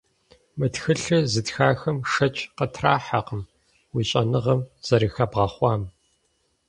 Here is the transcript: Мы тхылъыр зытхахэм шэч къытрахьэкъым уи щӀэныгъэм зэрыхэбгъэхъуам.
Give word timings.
Мы 0.57 0.67
тхылъыр 0.73 1.23
зытхахэм 1.33 1.97
шэч 2.11 2.35
къытрахьэкъым 2.57 3.41
уи 3.93 4.03
щӀэныгъэм 4.09 4.61
зэрыхэбгъэхъуам. 4.85 5.81